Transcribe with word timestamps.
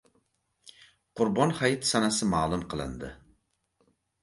Qurbon 1.21 1.53
hayiti 1.59 1.91
sanasi 1.91 2.31
ma’lum 2.33 2.65
qilindi 2.73 3.13